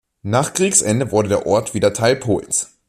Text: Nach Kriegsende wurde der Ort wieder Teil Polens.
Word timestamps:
Nach 0.23 0.53
Kriegsende 0.55 1.11
wurde 1.11 1.29
der 1.29 1.45
Ort 1.45 1.75
wieder 1.75 1.93
Teil 1.93 2.15
Polens. 2.15 2.75